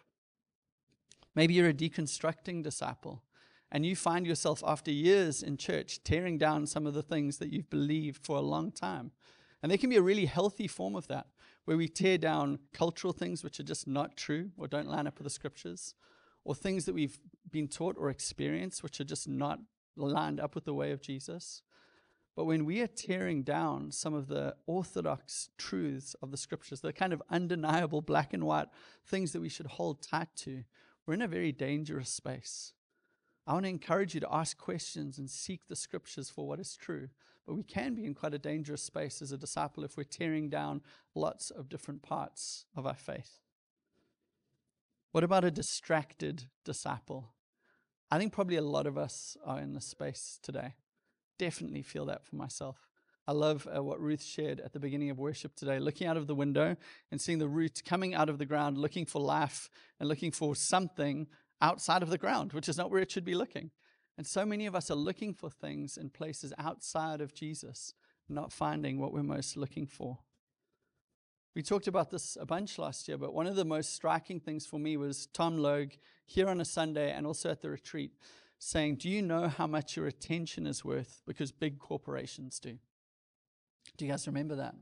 [1.34, 3.24] Maybe you're a deconstructing disciple
[3.72, 7.52] and you find yourself after years in church tearing down some of the things that
[7.52, 9.12] you've believed for a long time.
[9.64, 11.28] And there can be a really healthy form of that
[11.66, 15.18] where we tear down cultural things which are just not true or don't line up
[15.18, 15.94] with the scriptures,
[16.44, 17.20] or things that we've
[17.52, 19.60] been taught or experienced which are just not
[19.96, 21.62] lined up with the way of Jesus.
[22.36, 26.94] But when we are tearing down some of the orthodox truths of the scriptures, the
[26.94, 28.70] kind of undeniable black and white
[29.06, 30.64] things that we should hold tight to,
[31.06, 32.74] we're in a very dangerous space.
[33.46, 36.76] I want to encourage you to ask questions and seek the scriptures for what is
[36.76, 37.10] true.
[37.52, 40.48] But we can be in quite a dangerous space as a disciple if we're tearing
[40.48, 40.80] down
[41.14, 43.42] lots of different parts of our faith.
[45.12, 47.34] What about a distracted disciple?
[48.10, 50.76] I think probably a lot of us are in this space today.
[51.38, 52.88] Definitely feel that for myself.
[53.28, 56.28] I love uh, what Ruth shared at the beginning of worship today, looking out of
[56.28, 56.78] the window
[57.12, 60.56] and seeing the root coming out of the ground, looking for life and looking for
[60.56, 61.28] something
[61.62, 63.72] outside of the ground, which is not where it should be looking.
[64.18, 67.94] And so many of us are looking for things in places outside of Jesus,
[68.30, 70.20] not finding what we're most looking for.
[71.56, 74.66] We talked about this a bunch last year, but one of the most striking things
[74.66, 75.92] for me was Tom Logue
[76.26, 78.12] here on a Sunday and also at the retreat
[78.58, 81.22] saying, Do you know how much your attention is worth?
[81.26, 82.78] Because big corporations do.
[83.98, 84.76] Do you guys remember that?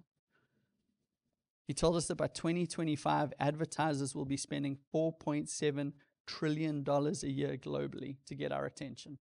[1.65, 5.93] He told us that by 2025, advertisers will be spending $4.7
[6.29, 9.17] trillion dollars a year globally to get our attention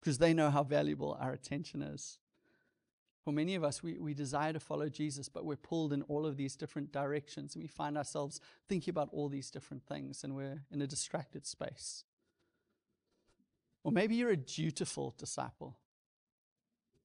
[0.00, 2.18] because they know how valuable our attention is.
[3.24, 6.26] For many of us, we, we desire to follow Jesus, but we're pulled in all
[6.26, 7.54] of these different directions.
[7.54, 11.46] And we find ourselves thinking about all these different things, and we're in a distracted
[11.46, 12.04] space.
[13.82, 15.78] Or maybe you're a dutiful disciple.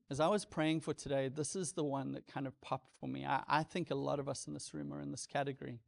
[0.10, 3.08] As I was praying for today, this is the one that kind of popped for
[3.08, 3.26] me.
[3.26, 5.80] I, I think a lot of us in this room are in this category.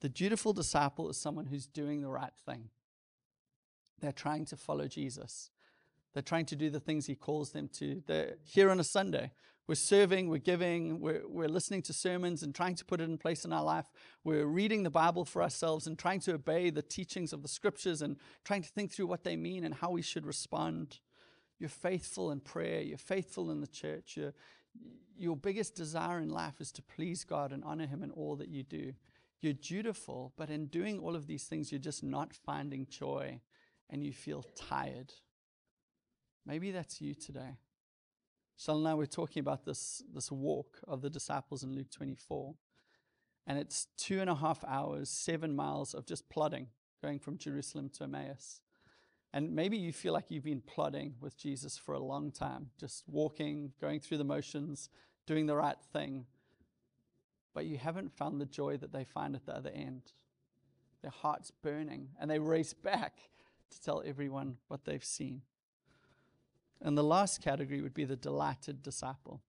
[0.00, 2.70] The dutiful disciple is someone who's doing the right thing.
[4.00, 5.50] They're trying to follow Jesus.
[6.12, 8.02] They're trying to do the things he calls them to.
[8.06, 9.32] They're here on a Sunday.
[9.66, 13.18] We're serving, we're giving, we're, we're listening to sermons and trying to put it in
[13.18, 13.86] place in our life.
[14.24, 18.02] We're reading the Bible for ourselves and trying to obey the teachings of the scriptures
[18.02, 20.98] and trying to think through what they mean and how we should respond.
[21.60, 24.16] You're faithful in prayer, you're faithful in the church.
[24.16, 24.32] You're,
[25.16, 28.48] your biggest desire in life is to please God and honor Him in all that
[28.48, 28.94] you do.
[29.40, 33.40] You're dutiful, but in doing all of these things, you're just not finding joy
[33.88, 35.12] and you feel tired.
[36.46, 37.56] Maybe that's you today.
[38.56, 42.54] So now we're talking about this, this walk of the disciples in Luke 24.
[43.46, 46.68] And it's two and a half hours, seven miles of just plodding,
[47.02, 48.60] going from Jerusalem to Emmaus.
[49.32, 53.04] And maybe you feel like you've been plodding with Jesus for a long time, just
[53.06, 54.90] walking, going through the motions,
[55.26, 56.26] doing the right thing.
[57.54, 60.12] But you haven't found the joy that they find at the other end.
[61.02, 63.14] Their heart's burning, and they race back
[63.70, 65.42] to tell everyone what they've seen.
[66.82, 69.40] And the last category would be the delighted disciple.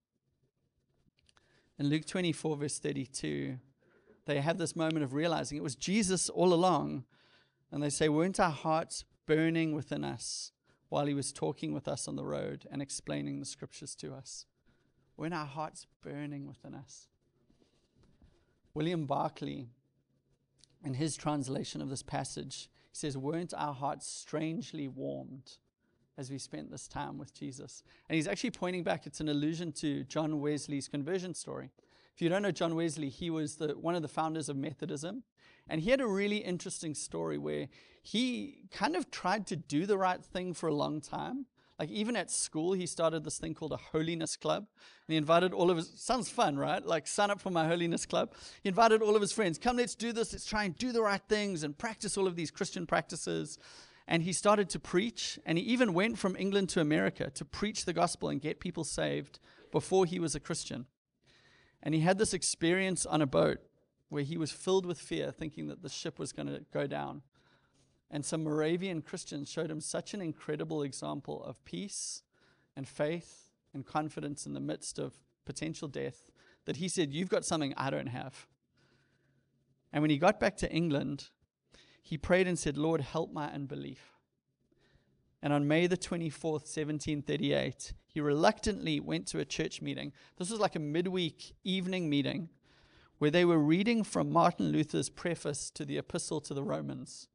[1.80, 3.58] In Luke 24, verse 32,
[4.26, 7.06] they have this moment of realizing it was Jesus all along.
[7.72, 10.52] And they say, Weren't our hearts burning within us
[10.90, 14.46] while he was talking with us on the road and explaining the scriptures to us?
[15.16, 17.08] Weren't our hearts burning within us?
[18.74, 19.68] William Barclay,
[20.84, 25.58] in his translation of this passage, he says, Weren't our hearts strangely warmed
[26.18, 27.84] as we spent this time with Jesus?
[28.10, 31.70] And he's actually pointing back, it's an allusion to John Wesley's conversion story.
[32.14, 35.24] If you don't know John Wesley, he was the, one of the founders of Methodism.
[35.70, 37.68] And he had a really interesting story where
[38.02, 41.46] he kind of tried to do the right thing for a long time.
[41.82, 44.68] Like even at school, he started this thing called a holiness club.
[45.08, 46.86] And he invited all of his, sounds fun, right?
[46.86, 48.36] Like sign up for my holiness club.
[48.62, 50.32] He invited all of his friends, come, let's do this.
[50.32, 53.58] Let's try and do the right things and practice all of these Christian practices.
[54.08, 55.40] And he started to preach.
[55.44, 58.84] And he even went from England to America to preach the gospel and get people
[58.84, 59.40] saved
[59.72, 60.86] before he was a Christian.
[61.82, 63.58] And he had this experience on a boat
[64.10, 67.24] where he was filled with fear, thinking that the ship was going to go down.
[68.12, 72.24] And some Moravian Christians showed him such an incredible example of peace
[72.76, 75.14] and faith and confidence in the midst of
[75.46, 76.30] potential death
[76.66, 78.48] that he said, You've got something I don't have.
[79.94, 81.30] And when he got back to England,
[82.02, 84.12] he prayed and said, Lord, help my unbelief.
[85.42, 90.12] And on May the 24th, 1738, he reluctantly went to a church meeting.
[90.38, 92.50] This was like a midweek evening meeting
[93.18, 97.28] where they were reading from Martin Luther's preface to the Epistle to the Romans.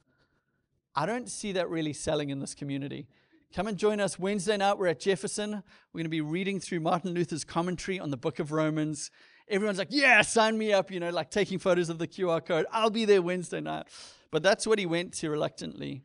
[0.98, 3.06] I don't see that really selling in this community.
[3.54, 4.78] Come and join us Wednesday night.
[4.78, 5.62] We're at Jefferson.
[5.92, 9.10] We're going to be reading through Martin Luther's commentary on the book of Romans.
[9.46, 12.64] Everyone's like, yeah, sign me up, you know, like taking photos of the QR code.
[12.72, 13.88] I'll be there Wednesday night.
[14.30, 16.00] But that's what he went to reluctantly.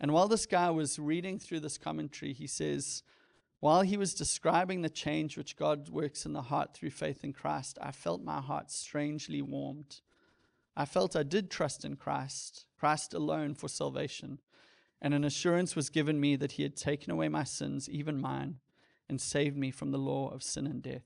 [0.00, 3.04] And while this guy was reading through this commentary, he says,
[3.60, 7.32] while he was describing the change which God works in the heart through faith in
[7.32, 10.00] Christ, I felt my heart strangely warmed.
[10.76, 14.40] I felt I did trust in Christ, Christ alone for salvation,
[15.00, 18.56] and an assurance was given me that he had taken away my sins, even mine,
[19.08, 21.04] and saved me from the law of sin and death.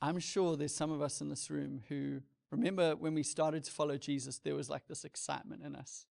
[0.00, 3.70] I'm sure there's some of us in this room who remember when we started to
[3.70, 6.06] follow Jesus, there was like this excitement in us.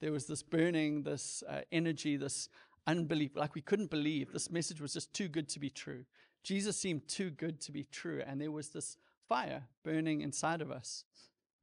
[0.00, 2.48] There was this burning, this uh, energy, this
[2.86, 3.36] unbelief.
[3.36, 4.32] Like we couldn't believe.
[4.32, 6.04] This message was just too good to be true.
[6.42, 8.22] Jesus seemed too good to be true.
[8.26, 8.96] And there was this
[9.30, 11.04] fire burning inside of us.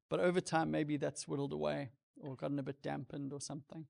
[0.09, 3.85] But over time, maybe that's whittled away or gotten a bit dampened or something.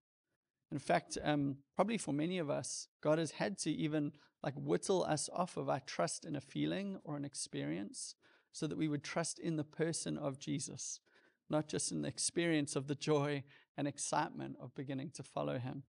[0.71, 4.13] In fact, um, probably for many of us, God has had to even
[4.43, 8.15] like whittle us off of our trust in a feeling or an experience
[8.51, 10.99] so that we would trust in the person of Jesus,
[11.47, 13.43] not just in the experience of the joy
[13.77, 15.83] and excitement of beginning to follow him.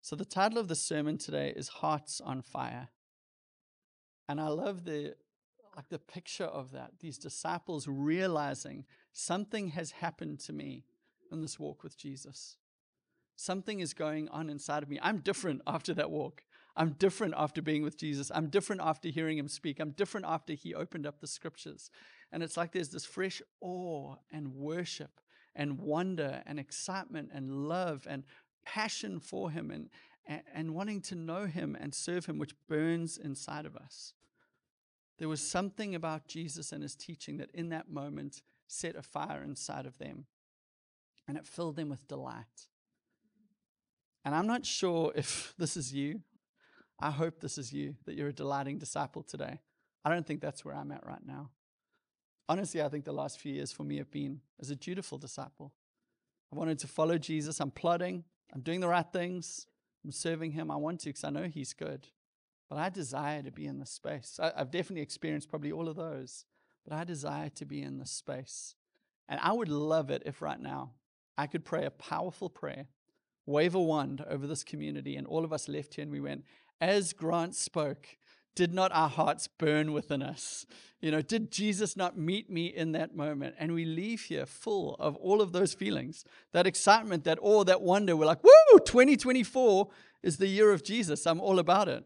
[0.00, 2.88] So the title of the sermon today is Hearts on Fire.
[4.28, 5.14] And I love the
[5.76, 6.92] like the picture of that.
[7.00, 10.84] These disciples realizing something has happened to me
[11.30, 12.56] in this walk with Jesus.
[13.36, 14.98] Something is going on inside of me.
[15.02, 16.42] I'm different after that walk.
[16.74, 18.30] I'm different after being with Jesus.
[18.34, 19.78] I'm different after hearing him speak.
[19.78, 21.90] I'm different after he opened up the scriptures.
[22.32, 25.20] And it's like there's this fresh awe and worship
[25.54, 28.24] and wonder and excitement and love and
[28.64, 29.88] passion for Him and,
[30.26, 34.12] and, and wanting to know Him and serve Him, which burns inside of us.
[35.18, 39.42] There was something about Jesus and His teaching that in that moment set a fire
[39.42, 40.26] inside of them
[41.28, 42.68] and it filled them with delight.
[44.24, 46.20] And I'm not sure if this is you.
[46.98, 49.60] I hope this is you, that you're a delighting disciple today.
[50.04, 51.50] I don't think that's where I'm at right now.
[52.48, 55.72] Honestly, I think the last few years for me have been as a dutiful disciple.
[56.52, 57.60] I wanted to follow Jesus.
[57.60, 58.24] I'm plodding.
[58.54, 59.66] I'm doing the right things.
[60.04, 60.70] I'm serving Him.
[60.70, 62.06] I want to because I know He's good.
[62.68, 64.38] But I desire to be in this space.
[64.42, 66.44] I, I've definitely experienced probably all of those,
[66.84, 68.74] but I desire to be in this space.
[69.28, 70.92] And I would love it if right now
[71.38, 72.86] I could pray a powerful prayer,
[73.44, 76.44] wave a wand over this community, and all of us left here and we went,
[76.80, 78.16] as Grant spoke,
[78.54, 80.66] did not our hearts burn within us?
[81.00, 83.54] You know, did Jesus not meet me in that moment?
[83.58, 87.82] And we leave here full of all of those feelings that excitement, that awe, that
[87.82, 88.16] wonder.
[88.16, 89.88] We're like, woo, 2024
[90.22, 91.26] is the year of Jesus.
[91.26, 92.04] I'm all about it.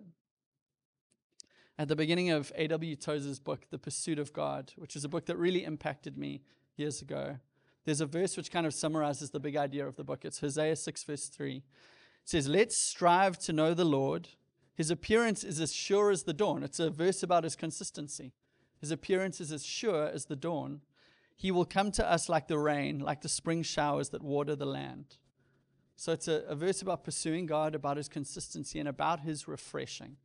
[1.80, 2.94] At the beginning of A.W.
[2.94, 6.42] Tozer's book, The Pursuit of God, which is a book that really impacted me
[6.76, 7.38] years ago,
[7.86, 10.26] there's a verse which kind of summarizes the big idea of the book.
[10.26, 11.56] It's Hosea 6, verse 3.
[11.56, 11.62] It
[12.26, 14.28] says, Let's strive to know the Lord
[14.80, 16.62] his appearance is as sure as the dawn.
[16.62, 18.32] It's a verse about his consistency.
[18.80, 20.80] His appearance is as sure as the dawn.
[21.36, 24.64] He will come to us like the rain, like the spring showers that water the
[24.64, 25.18] land.
[25.96, 30.16] So it's a, a verse about pursuing God, about his consistency, and about his refreshing.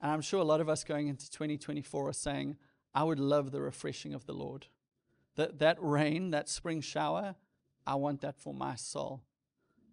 [0.00, 2.56] And I'm sure a lot of us going into 2024 are saying,
[2.94, 4.66] I would love the refreshing of the Lord.
[5.36, 7.36] That, that rain, that spring shower,
[7.86, 9.22] I want that for my soul.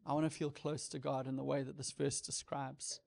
[0.05, 3.01] I want to feel close to God in the way that this verse describes.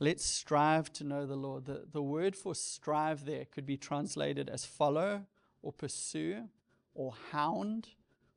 [0.00, 1.66] Let's strive to know the Lord.
[1.66, 5.26] The, the word for strive there could be translated as follow
[5.62, 6.48] or pursue
[6.94, 7.88] or hound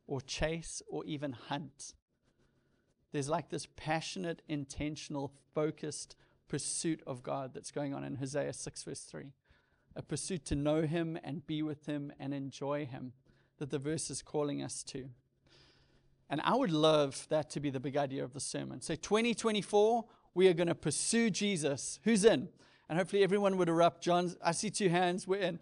[0.05, 1.93] or chase or even hunt.
[3.11, 6.15] There's like this passionate, intentional, focused
[6.53, 9.31] pursuit of God that's going on in Hosea 6, verse 3.
[9.95, 13.13] A pursuit to know Him and be with Him and enjoy Him
[13.57, 15.09] that the verse is calling us to.
[16.29, 18.81] And I would love that to be the big idea of the sermon.
[18.81, 21.99] So, 2024, we are going to pursue Jesus.
[22.03, 22.49] Who's in?
[22.87, 24.03] And hopefully, everyone would erupt.
[24.03, 25.27] John, I see two hands.
[25.27, 25.59] We're in.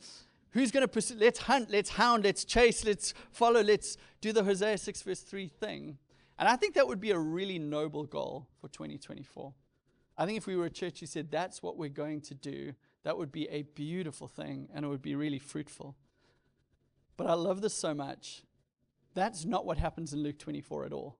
[0.49, 1.15] Who's going to pursue?
[1.17, 5.47] Let's hunt, let's hound, let's chase, let's follow, let's do the Hosea 6, verse 3
[5.47, 5.99] thing.
[6.37, 9.53] And I think that would be a really noble goal for 2024.
[10.17, 12.73] I think if we were a church who said that's what we're going to do,
[13.03, 15.95] that would be a beautiful thing and it would be really fruitful.
[17.17, 18.43] But I love this so much.
[19.13, 21.17] That's not what happens in Luke 24 at all.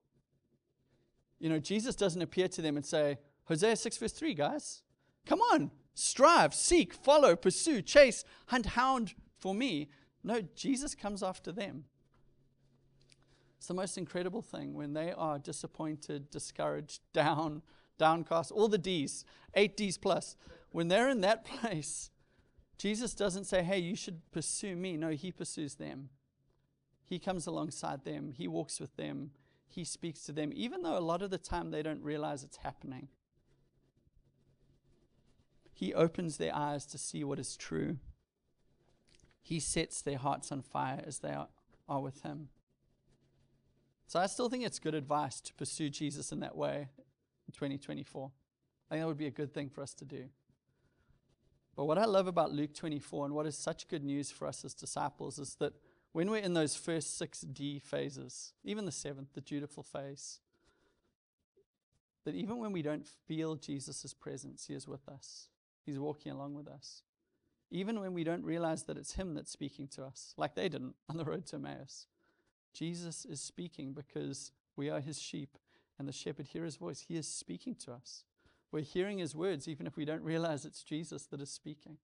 [1.38, 4.82] You know, Jesus doesn't appear to them and say, Hosea 6, verse 3, guys,
[5.26, 9.90] come on, strive, seek, follow, pursue, chase, hunt, hound for me.
[10.22, 11.84] No, Jesus comes after them.
[13.58, 17.62] It's the most incredible thing when they are disappointed, discouraged, down,
[18.02, 19.24] downcast, all the D's,
[19.54, 20.36] eight D's plus.
[20.72, 22.10] When they're in that place,
[22.76, 24.96] Jesus doesn't say, hey, you should pursue me.
[24.96, 26.08] No, he pursues them.
[27.04, 29.30] He comes alongside them, he walks with them,
[29.68, 32.56] he speaks to them, even though a lot of the time they don't realize it's
[32.56, 33.08] happening.
[35.72, 37.98] He opens their eyes to see what is true.
[39.42, 41.48] He sets their hearts on fire as they are,
[41.88, 42.48] are with him.
[44.06, 46.88] So I still think it's good advice to pursue Jesus in that way
[47.52, 48.30] in 2024.
[48.90, 50.24] I think that would be a good thing for us to do.
[51.74, 54.64] But what I love about Luke 24 and what is such good news for us
[54.64, 55.72] as disciples is that
[56.12, 60.40] when we're in those first six D phases, even the seventh, the dutiful phase,
[62.24, 65.48] that even when we don't feel Jesus' presence, He is with us.
[65.84, 67.02] He's walking along with us.
[67.70, 70.94] Even when we don't realize that it's Him that's speaking to us, like they didn't
[71.08, 72.06] on the road to Emmaus,
[72.74, 75.56] Jesus is speaking because we are His sheep
[75.98, 77.04] and the shepherd hear His voice.
[77.08, 78.24] He is speaking to us.
[78.72, 81.98] We're hearing his words, even if we don't realize it's Jesus that is speaking.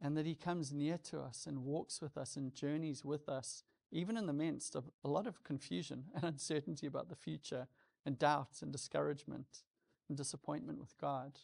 [0.00, 3.62] And that he comes near to us and walks with us and journeys with us,
[3.92, 7.68] even in the midst of a lot of confusion and uncertainty about the future,
[8.04, 9.62] and doubts and discouragement
[10.08, 11.38] and disappointment with God.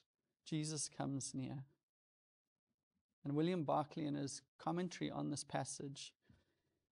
[0.45, 1.62] Jesus comes near.
[3.22, 6.14] And William Barclay, in his commentary on this passage,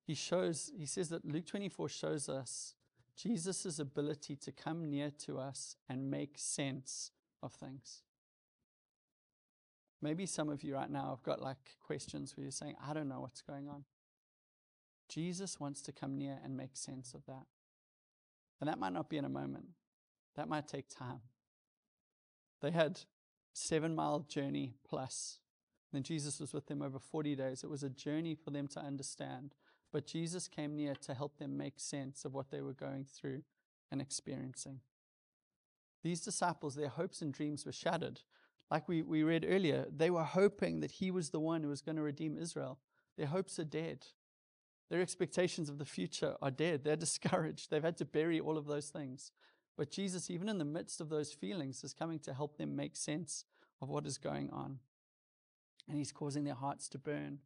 [0.06, 2.75] he shows, he says that Luke 24 shows us
[3.16, 7.10] Jesus' ability to come near to us and make sense
[7.42, 8.02] of things.
[10.02, 13.08] Maybe some of you right now have got like questions where you're saying, I don't
[13.08, 13.84] know what's going on.
[15.08, 17.46] Jesus wants to come near and make sense of that.
[18.60, 19.66] And that might not be in a moment,
[20.34, 21.20] that might take time.
[22.60, 23.00] They had
[23.52, 25.38] seven mile journey plus.
[25.92, 27.62] Then Jesus was with them over 40 days.
[27.62, 29.54] It was a journey for them to understand
[29.92, 33.42] but Jesus came near to help them make sense of what they were going through
[33.90, 34.80] and experiencing.
[36.02, 38.20] These disciples, their hopes and dreams were shattered.
[38.70, 41.82] Like we, we read earlier, they were hoping that he was the one who was
[41.82, 42.78] going to redeem Israel.
[43.16, 44.06] Their hopes are dead.
[44.90, 46.84] Their expectations of the future are dead.
[46.84, 47.70] They're discouraged.
[47.70, 49.32] They've had to bury all of those things.
[49.76, 52.96] But Jesus, even in the midst of those feelings, is coming to help them make
[52.96, 53.44] sense
[53.82, 54.78] of what is going on.
[55.88, 57.40] And he's causing their hearts to burn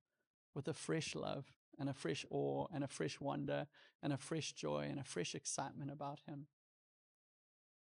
[0.54, 3.66] with a fresh love and a fresh awe and a fresh wonder
[4.02, 6.46] and a fresh joy and a fresh excitement about Him.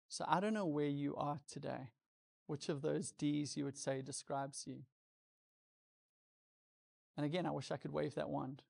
[0.09, 1.90] So I don't know where you are today,
[2.47, 4.78] which of those D's you would say describes you.
[7.16, 8.62] And again, I wish I could wave that wand.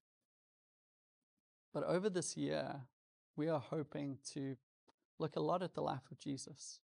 [1.72, 2.82] But over this year,
[3.36, 4.56] we are hoping to
[5.18, 6.80] look a lot at the life of Jesus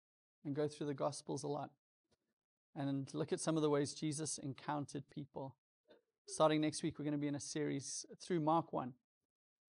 [0.45, 1.71] and go through the Gospels a lot
[2.75, 5.55] and look at some of the ways Jesus encountered people
[6.30, 8.91] Starting next week, we're going to be in a series through Mark 1,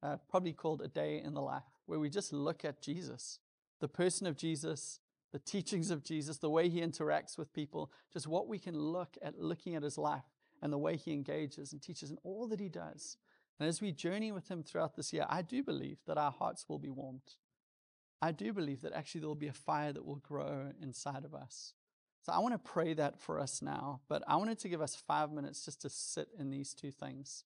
[0.02, 3.38] uh, probably called A Day in the Life, where we just look at Jesus,
[3.80, 4.98] the person of Jesus,
[5.32, 9.16] the teachings of Jesus, the way he interacts with people, just what we can look
[9.22, 10.24] at looking at his life
[10.61, 13.18] and the way he engages and teaches and all that he does.
[13.61, 16.64] And as we journey with him throughout this year, I do believe that our hearts
[16.68, 17.36] will be warmed.
[18.20, 21.34] I do believe that actually there will be a fire that will grow inside of
[21.34, 21.74] us.
[22.28, 24.94] So I want to pray that for us now, but I wanted to give us
[24.94, 27.44] five minutes just to sit in these two things.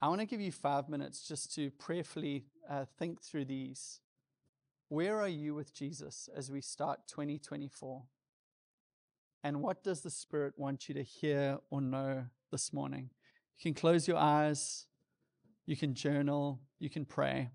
[0.00, 4.00] I want to give you five minutes just to prayerfully uh, think through these.
[4.88, 8.02] Where are you with Jesus as we start 2024?
[9.42, 13.10] And what does the Spirit want you to hear or know this morning?
[13.58, 14.86] You can close your eyes,
[15.66, 17.50] you can journal, you can pray.